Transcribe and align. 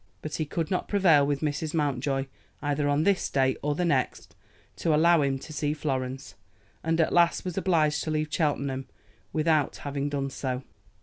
But 0.23 0.33
he 0.37 0.45
could 0.45 0.71
not 0.71 0.87
prevail 0.87 1.27
with 1.27 1.41
Mrs. 1.41 1.75
Mountjoy 1.75 2.25
either 2.59 2.89
on 2.89 3.03
this 3.03 3.29
day 3.29 3.55
or 3.61 3.75
the 3.75 3.85
next 3.85 4.35
to 4.77 4.95
allow 4.95 5.21
him 5.21 5.37
to 5.37 5.53
see 5.53 5.75
Florence, 5.75 6.33
and 6.83 6.99
at 6.99 7.13
last 7.13 7.45
was 7.45 7.55
obliged 7.55 8.03
to 8.05 8.09
leave 8.09 8.29
Cheltenham 8.33 8.87
without 9.31 9.75
having 9.77 10.09
done 10.09 10.31
so. 10.31 10.63